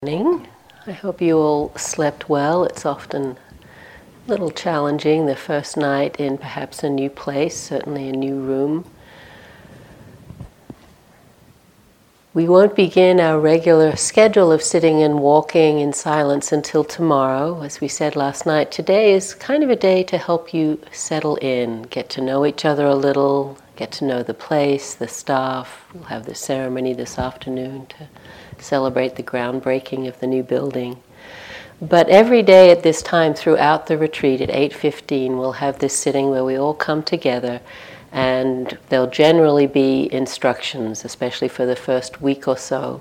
[0.00, 0.46] morning.
[0.86, 2.62] I hope you all slept well.
[2.62, 8.12] It's often a little challenging the first night in perhaps a new place, certainly a
[8.12, 8.84] new room.
[12.32, 17.62] We won't begin our regular schedule of sitting and walking in silence until tomorrow.
[17.64, 21.34] As we said last night, today is kind of a day to help you settle
[21.38, 25.86] in, get to know each other a little, get to know the place, the staff.
[25.92, 28.08] We'll have the ceremony this afternoon to
[28.60, 31.02] celebrate the groundbreaking of the new building.
[31.80, 36.30] But every day at this time throughout the retreat at 8:15 we'll have this sitting
[36.30, 37.60] where we all come together
[38.10, 43.00] and there'll generally be instructions especially for the first week or so.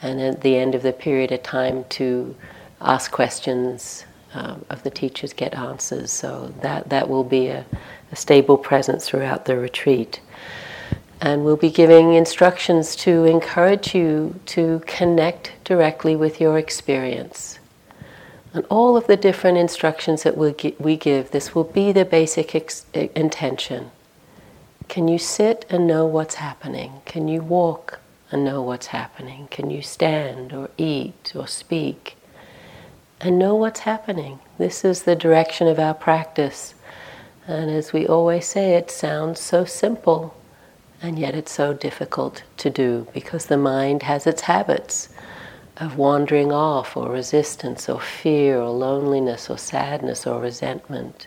[0.00, 2.34] And at the end of the period of time to
[2.80, 6.10] ask questions um, of the teachers get answers.
[6.10, 7.64] So that that will be a,
[8.10, 10.20] a stable presence throughout the retreat
[11.24, 17.58] and we'll be giving instructions to encourage you to connect directly with your experience.
[18.52, 22.84] And all of the different instructions that we give, this will be the basic ex-
[22.92, 23.90] intention.
[24.88, 27.00] Can you sit and know what's happening?
[27.06, 28.00] Can you walk
[28.30, 29.48] and know what's happening?
[29.50, 32.18] Can you stand or eat or speak
[33.18, 34.40] and know what's happening?
[34.58, 36.74] This is the direction of our practice.
[37.46, 40.34] And as we always say, it sounds so simple,
[41.04, 45.10] and yet it's so difficult to do because the mind has its habits
[45.76, 51.26] of wandering off, or resistance, or fear, or loneliness, or sadness, or resentment,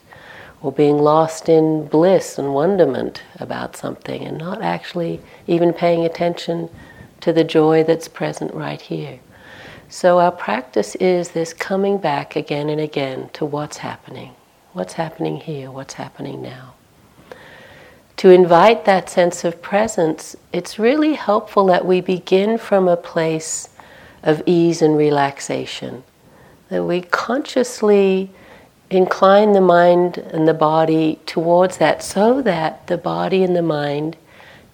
[0.64, 6.70] or being lost in bliss and wonderment about something and not actually even paying attention
[7.22, 9.20] to the joy that's present right here.
[9.90, 14.34] So, our practice is this coming back again and again to what's happening.
[14.74, 15.70] What's happening here?
[15.70, 16.77] What's happening now?
[18.18, 23.70] To invite that sense of presence, it's really helpful that we begin from a place
[24.24, 26.04] of ease and relaxation.
[26.70, 28.32] That we consciously
[28.90, 34.18] incline the mind and the body towards that so that the body and the mind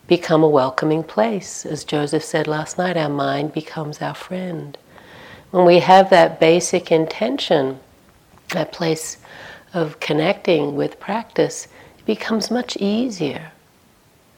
[0.07, 1.65] become a welcoming place.
[1.65, 4.77] As Joseph said last night, our mind becomes our friend.
[5.51, 7.79] When we have that basic intention,
[8.49, 9.17] that place
[9.73, 11.67] of connecting with practice,
[12.03, 13.51] it becomes much easier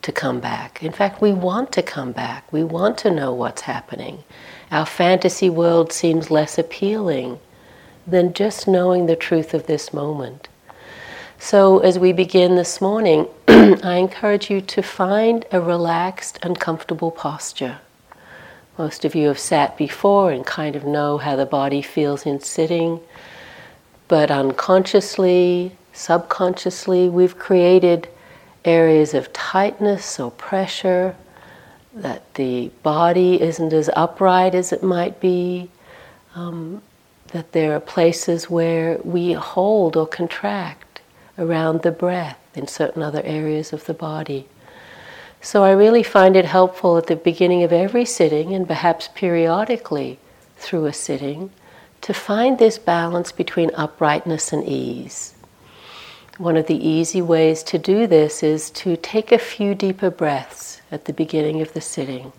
[0.03, 0.83] to come back.
[0.83, 2.51] In fact, we want to come back.
[2.53, 4.23] We want to know what's happening.
[4.71, 7.39] Our fantasy world seems less appealing
[8.05, 10.47] than just knowing the truth of this moment.
[11.39, 17.09] So, as we begin this morning, I encourage you to find a relaxed and comfortable
[17.09, 17.79] posture.
[18.77, 22.41] Most of you have sat before and kind of know how the body feels in
[22.41, 22.99] sitting,
[24.07, 28.07] but unconsciously, subconsciously, we've created
[28.63, 31.15] areas of tightness or pressure,
[31.93, 35.69] that the body isn't as upright as it might be,
[36.35, 36.81] um,
[37.29, 41.01] that there are places where we hold or contract
[41.37, 44.45] around the breath in certain other areas of the body.
[45.41, 50.19] So I really find it helpful at the beginning of every sitting and perhaps periodically
[50.57, 51.51] through a sitting
[52.01, 55.34] to find this balance between uprightness and ease.
[56.37, 60.81] One of the easy ways to do this is to take a few deeper breaths
[60.91, 62.33] at the beginning of the sitting.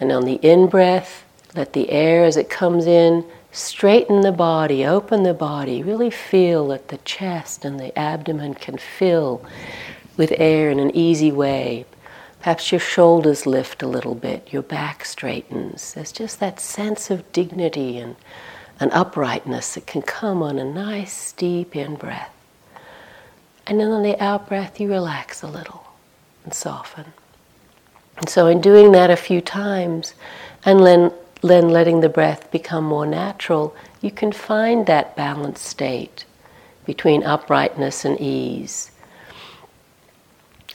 [0.00, 1.24] And on the in breath,
[1.54, 6.68] let the air as it comes in straighten the body, open the body, really feel
[6.68, 9.44] that the chest and the abdomen can fill
[10.16, 11.84] with air in an easy way.
[12.40, 15.92] Perhaps your shoulders lift a little bit, your back straightens.
[15.92, 18.16] There's just that sense of dignity and
[18.80, 22.37] an uprightness that can come on a nice, deep in breath.
[23.68, 25.84] And then on the out breath, you relax a little
[26.42, 27.12] and soften.
[28.16, 30.14] And so, in doing that a few times,
[30.64, 31.12] and then,
[31.42, 36.24] then letting the breath become more natural, you can find that balanced state
[36.86, 38.90] between uprightness and ease.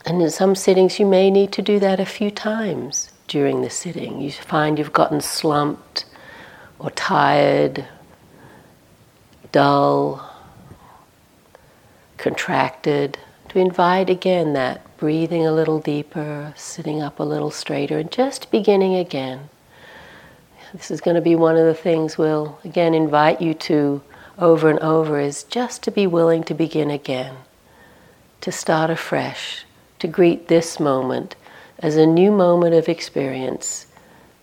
[0.06, 3.70] And in some sittings, you may need to do that a few times during the
[3.70, 4.22] sitting.
[4.22, 6.06] You find you've gotten slumped
[6.78, 7.88] or tired,
[9.52, 10.33] dull,
[12.24, 13.18] contracted,
[13.50, 18.50] to invite again that breathing a little deeper, sitting up a little straighter, and just
[18.50, 19.50] beginning again.
[20.74, 24.02] This is going to be one of the things we'll again invite you to
[24.40, 27.36] over and over is just to be willing to begin again,
[28.40, 29.66] to start afresh,
[30.00, 31.36] to greet this moment
[31.80, 33.86] as a new moment of experience,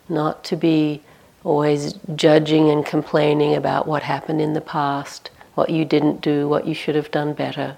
[0.07, 1.03] not to be
[1.45, 6.67] always judging and complaining about what happened in the past what you didn't do, what
[6.67, 7.77] you should have done better.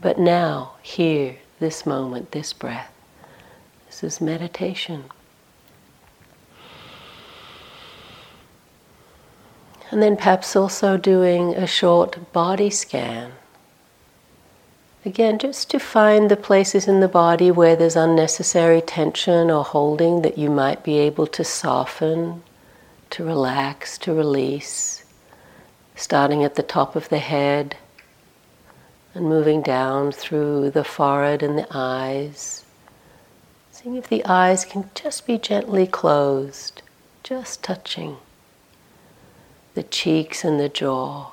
[0.00, 2.92] But now, here, this moment, this breath,
[3.86, 5.04] this is meditation.
[9.90, 13.32] And then perhaps also doing a short body scan.
[15.04, 20.22] Again, just to find the places in the body where there's unnecessary tension or holding
[20.22, 22.42] that you might be able to soften,
[23.10, 25.04] to relax, to release.
[25.96, 27.76] Starting at the top of the head
[29.14, 32.64] and moving down through the forehead and the eyes.
[33.70, 36.82] Seeing if the eyes can just be gently closed,
[37.22, 38.18] just touching
[39.72, 41.30] the cheeks and the jaw.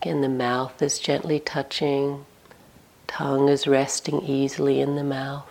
[0.00, 2.24] Again, the mouth is gently touching,
[3.06, 5.46] tongue is resting easily in the mouth.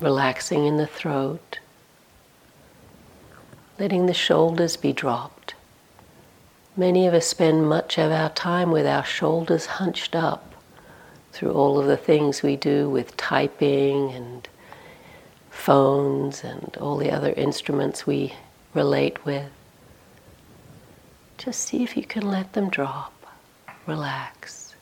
[0.00, 1.58] Relaxing in the throat,
[3.78, 5.54] letting the shoulders be dropped.
[6.76, 10.54] Many of us spend much of our time with our shoulders hunched up
[11.32, 14.48] through all of the things we do with typing and
[15.50, 18.34] phones and all the other instruments we
[18.72, 19.50] relate with.
[21.38, 23.12] Just see if you can let them drop,
[23.86, 24.74] relax.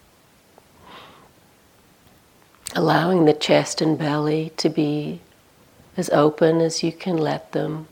[2.76, 5.20] Allowing the chest and belly to be
[5.96, 7.86] as open as you can let them.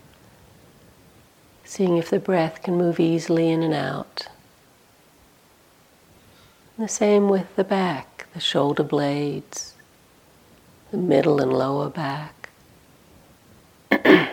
[1.75, 4.27] Seeing if the breath can move easily in and out.
[6.77, 9.73] And the same with the back, the shoulder blades,
[10.91, 12.49] the middle and lower back,
[13.89, 14.29] the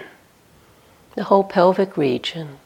[1.19, 2.59] whole pelvic region.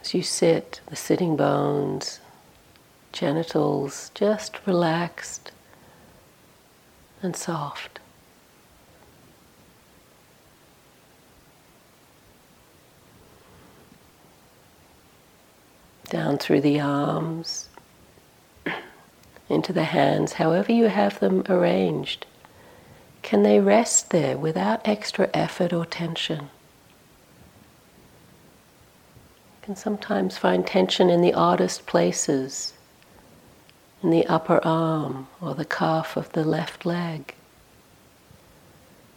[0.00, 2.18] As you sit, the sitting bones,
[3.12, 5.52] genitals just relaxed
[7.22, 8.00] and soft.
[16.08, 17.68] Down through the arms,
[19.48, 22.26] into the hands, however you have them arranged.
[23.22, 26.48] Can they rest there without extra effort or tension?
[29.60, 32.74] You can sometimes find tension in the oddest places,
[34.00, 37.34] in the upper arm or the calf of the left leg,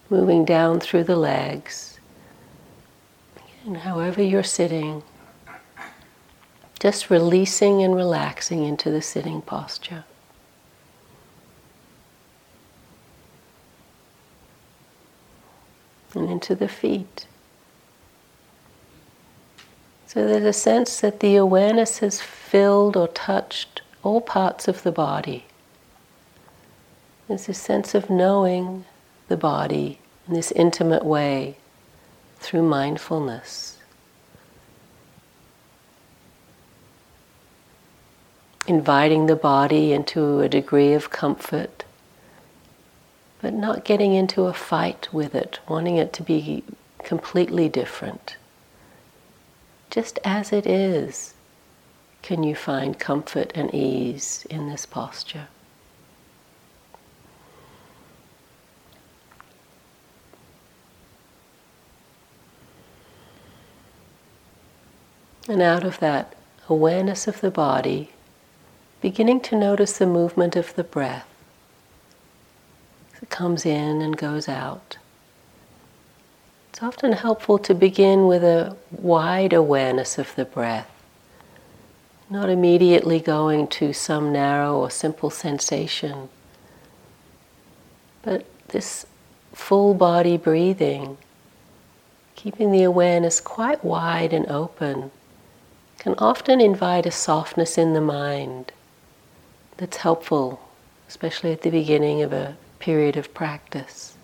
[0.09, 1.99] moving down through the legs.
[3.63, 5.03] And however you're sitting,
[6.79, 10.05] just releasing and relaxing into the sitting posture.
[16.15, 17.27] And into the feet.
[20.07, 24.91] So there's a sense that the awareness has filled or touched all parts of the
[24.91, 25.45] body.
[27.27, 28.85] There's a sense of knowing
[29.27, 31.57] the body in this intimate way
[32.39, 33.78] through mindfulness.
[38.69, 41.83] Inviting the body into a degree of comfort,
[43.41, 46.63] but not getting into a fight with it, wanting it to be
[47.03, 48.37] completely different
[49.89, 51.33] just as it is,
[52.21, 55.47] can you find comfort and ease in this posture.
[65.47, 66.35] And out of that
[66.67, 68.11] awareness of the body,
[69.01, 71.27] beginning to notice the movement of the breath.
[73.21, 74.97] It comes in and goes out.
[76.69, 80.89] It's often helpful to begin with a wide awareness of the breath,
[82.29, 86.29] not immediately going to some narrow or simple sensation,
[88.21, 89.05] but this
[89.53, 91.17] full body breathing,
[92.35, 95.11] keeping the awareness quite wide and open,
[95.97, 98.71] can often invite a softness in the mind
[99.79, 100.59] that's helpful,
[101.07, 104.17] especially at the beginning of a period of practice.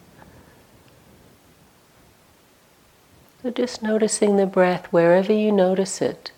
[3.41, 6.31] So just noticing the breath wherever you notice it.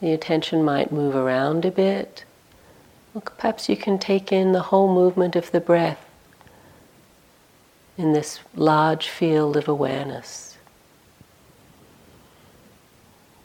[0.00, 2.24] The attention might move around a bit.
[3.38, 6.04] perhaps you can take in the whole movement of the breath
[7.98, 10.56] in this large field of awareness.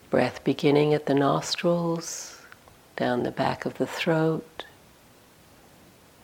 [0.10, 2.41] Breath beginning at the nostrils,
[3.02, 4.64] down the back of the throat.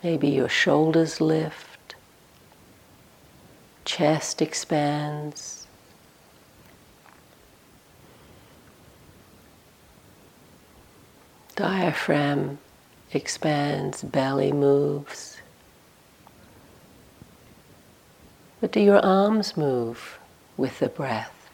[0.03, 1.95] Maybe your shoulders lift
[3.83, 5.65] chest expands.
[11.55, 12.59] Diaphragm
[13.11, 15.41] expands, belly moves.
[18.61, 20.19] But do your arms move
[20.57, 21.49] with the breath?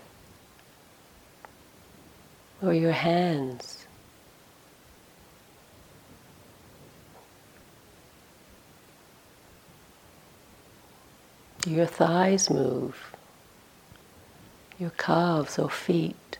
[2.62, 3.83] Or your hands?
[11.65, 12.96] Your thighs move?
[14.79, 16.38] Your calves or feet?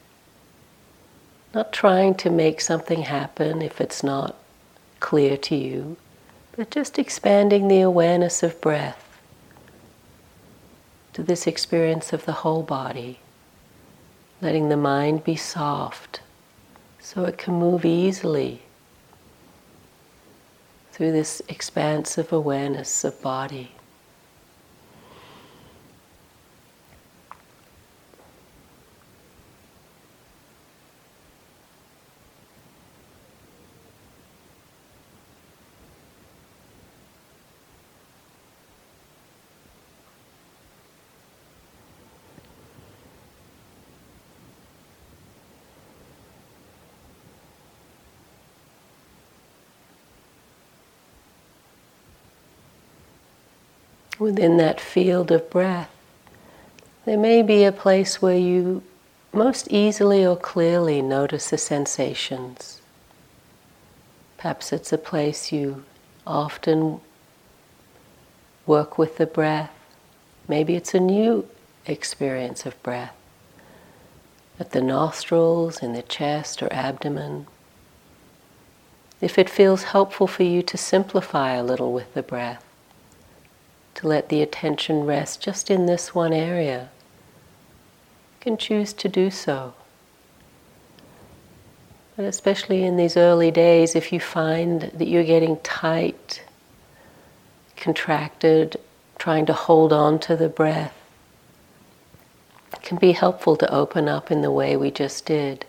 [1.54, 4.36] Not trying to make something happen if it's not
[5.00, 5.98] clear to you,
[6.56, 9.20] but just expanding the awareness of breath
[11.14, 13.20] to this experience of the whole body,
[14.42, 16.22] letting the mind be soft
[17.00, 18.64] so it can move easily
[20.92, 23.72] through this expansive awareness of body.
[54.24, 55.90] Within that field of breath,
[57.06, 58.82] there may be a place where you
[59.34, 62.82] most easily or clearly notice the sensations.
[64.38, 65.84] Perhaps it's a place you
[66.26, 67.02] often
[68.66, 69.72] work with the breath.
[70.48, 71.48] Maybe it's a new
[71.86, 73.16] experience of breath
[74.60, 77.48] at the nostrils, in the chest or abdomen.
[79.20, 82.64] If it feels helpful for you to simplify a little with the breath,
[84.04, 86.90] to let the attention rest just in this one area,
[88.34, 89.74] you can choose to do so.
[92.18, 96.44] But especially in these early days, if you find that you're getting tight,
[97.78, 98.76] contracted,
[99.18, 100.94] trying to hold on to the breath,
[102.74, 105.66] it can be helpful to open up in the way we just did.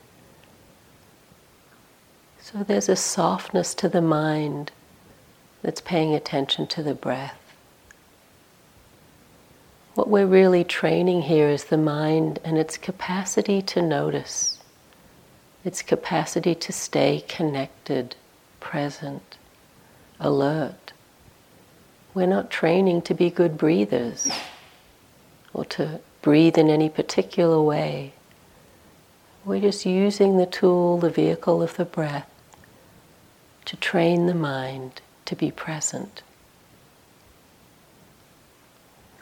[2.41, 4.73] So there's a softness to the mind
[5.63, 7.44] that's paying attention to the breath.
[9.95, 14.59] What we're really training here is the mind and its capacity to notice,
[15.65, 18.17] its capacity to stay connected,
[18.59, 19.39] present,
[20.19, 20.93] alert.
[22.13, 24.29] We're not training to be good breathers
[25.53, 28.15] or to breathe in any particular way.
[29.45, 32.29] We're just using the tool, the vehicle of the breath,
[33.67, 36.23] to train the mind to be present.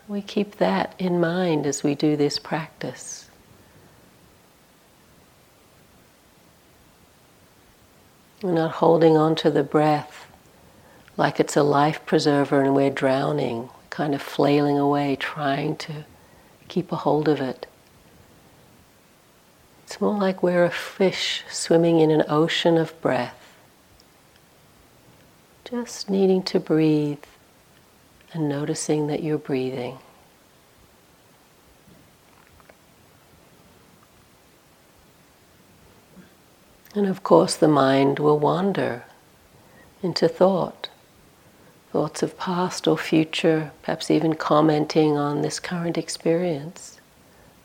[0.08, 3.28] We keep that in mind as we do this practice.
[8.42, 10.26] We're not holding on to the breath
[11.16, 16.04] like it's a life preserver and we're drowning, kind of flailing away, trying to
[16.68, 17.66] keep a hold of it.
[19.84, 23.54] It's more like we're a fish swimming in an ocean of breath,
[25.64, 27.22] just needing to breathe
[28.32, 29.98] and noticing that you're breathing.
[36.94, 39.04] And of course, the mind will wander
[40.02, 40.90] into thought,
[41.90, 47.00] thoughts of past or future, perhaps even commenting on this current experience.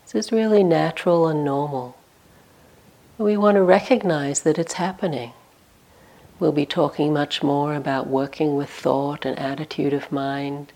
[0.06, 1.98] This is really natural and normal.
[3.18, 5.34] We want to recognize that it's happening.
[6.40, 10.72] We'll be talking much more about working with thought and attitude of mind.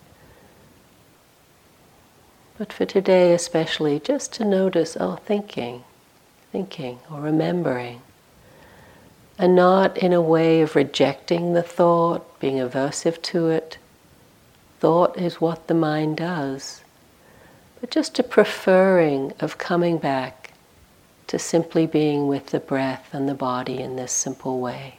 [2.58, 5.84] But for today, especially, just to notice oh, thinking,
[6.51, 8.01] thinking, or remembering.
[9.38, 13.77] And not in a way of rejecting the thought, being aversive to it.
[14.80, 16.84] Thought is what the mind does.
[17.80, 20.53] But just a preferring of coming back
[21.27, 24.98] to simply being with the breath and the body in this simple way.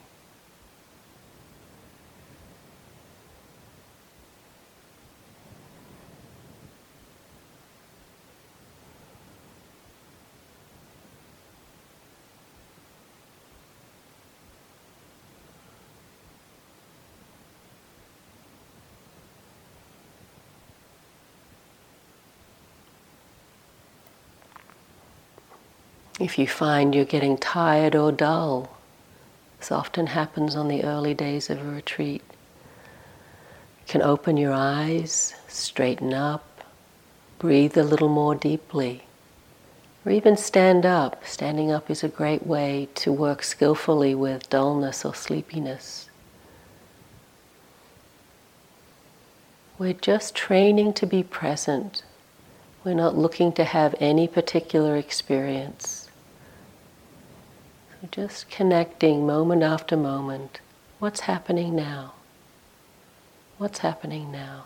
[26.23, 28.71] If you find you're getting tired or dull,
[29.59, 32.23] this often happens on the early days of a retreat.
[33.81, 36.63] You can open your eyes, straighten up,
[37.41, 39.03] breathe a little more deeply,
[40.07, 41.27] or even stand up.
[41.27, 46.09] Standing up is a great way to work skillfully with dullness or sleepiness.
[49.77, 52.05] We're just training to be present.
[52.85, 56.02] We're not looking to have any particular experience
[58.11, 60.61] just connecting moment after moment.
[60.99, 62.15] What's happening now?
[63.59, 64.65] What's happening now?